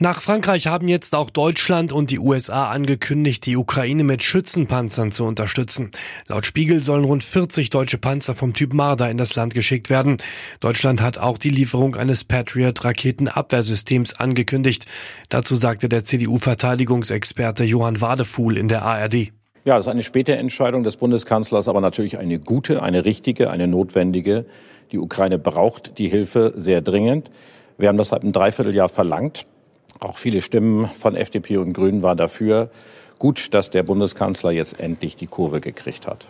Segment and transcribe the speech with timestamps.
[0.00, 5.24] Nach Frankreich haben jetzt auch Deutschland und die USA angekündigt, die Ukraine mit Schützenpanzern zu
[5.24, 5.90] unterstützen.
[6.28, 10.18] Laut Spiegel sollen rund 40 deutsche Panzer vom Typ Marder in das Land geschickt werden.
[10.60, 14.86] Deutschland hat auch die Lieferung eines Patriot-Raketenabwehrsystems angekündigt.
[15.30, 19.32] Dazu sagte der CDU-Verteidigungsexperte Johann Wadefuhl in der ARD.
[19.64, 23.66] Ja, das ist eine späte Entscheidung des Bundeskanzlers, aber natürlich eine gute, eine richtige, eine
[23.66, 24.46] notwendige.
[24.92, 27.32] Die Ukraine braucht die Hilfe sehr dringend.
[27.78, 29.44] Wir haben das seit einem Dreivierteljahr verlangt.
[30.00, 32.70] Auch viele Stimmen von FDP und Grünen waren dafür.
[33.18, 36.26] Gut, dass der Bundeskanzler jetzt endlich die Kurve gekriegt hat.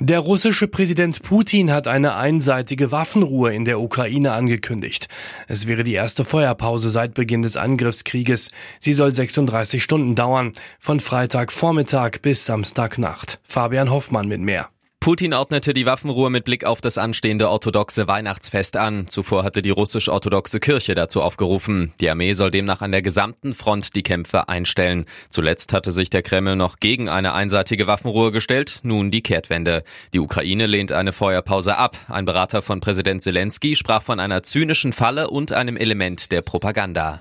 [0.00, 5.06] Der russische Präsident Putin hat eine einseitige Waffenruhe in der Ukraine angekündigt.
[5.48, 8.50] Es wäre die erste Feuerpause seit Beginn des Angriffskrieges.
[8.80, 13.38] Sie soll 36 Stunden dauern, von Freitagvormittag bis Samstagnacht.
[13.44, 14.68] Fabian Hoffmann mit mehr.
[15.04, 19.06] Putin ordnete die Waffenruhe mit Blick auf das anstehende orthodoxe Weihnachtsfest an.
[19.06, 21.92] Zuvor hatte die russisch-orthodoxe Kirche dazu aufgerufen.
[22.00, 25.04] Die Armee soll demnach an der gesamten Front die Kämpfe einstellen.
[25.28, 29.84] Zuletzt hatte sich der Kreml noch gegen eine einseitige Waffenruhe gestellt, nun die Kehrtwende.
[30.14, 31.98] Die Ukraine lehnt eine Feuerpause ab.
[32.08, 37.20] Ein Berater von Präsident Zelensky sprach von einer zynischen Falle und einem Element der Propaganda.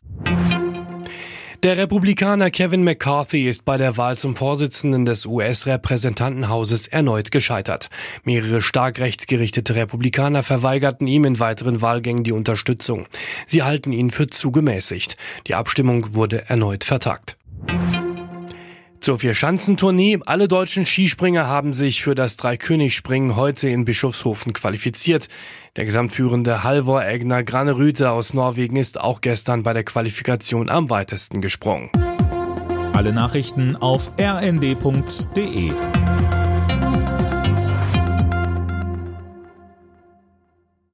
[1.63, 7.87] Der Republikaner Kevin McCarthy ist bei der Wahl zum Vorsitzenden des US-Repräsentantenhauses erneut gescheitert.
[8.25, 13.05] Mehrere stark rechtsgerichtete Republikaner verweigerten ihm in weiteren Wahlgängen die Unterstützung.
[13.47, 15.15] Sie halten ihn für zu gemäßigt.
[15.47, 17.37] Die Abstimmung wurde erneut vertagt.
[19.03, 20.19] Zur Vierschanzentournee.
[20.25, 25.27] Alle deutschen Skispringer haben sich für das Dreikönig-Springen heute in Bischofshofen qualifiziert.
[25.75, 31.41] Der gesamtführende Halvor Egner Granerüte aus Norwegen ist auch gestern bei der Qualifikation am weitesten
[31.41, 31.89] gesprungen.
[32.93, 35.73] Alle Nachrichten auf rnd.de